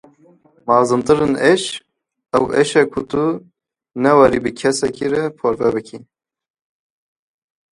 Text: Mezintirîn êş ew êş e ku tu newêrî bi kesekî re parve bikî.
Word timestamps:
Mezintirîn 0.67 1.33
êş 1.51 1.63
ew 2.37 2.45
êş 2.61 2.71
e 2.81 2.83
ku 2.91 3.01
tu 3.09 3.25
newêrî 4.01 4.39
bi 4.43 4.51
kesekî 4.59 5.07
re 5.11 5.23
parve 5.37 5.69
bikî. 5.73 5.99